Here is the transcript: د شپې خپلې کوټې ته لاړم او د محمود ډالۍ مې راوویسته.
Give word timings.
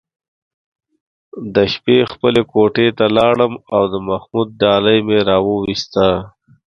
د 1.53 1.55
شپې 1.73 1.97
خپلې 2.11 2.41
کوټې 2.51 2.87
ته 2.97 3.05
لاړم 3.17 3.53
او 3.75 3.83
د 3.93 3.95
محمود 4.07 4.47
ډالۍ 4.61 4.99
مې 5.07 5.17
راوویسته. 5.29 6.07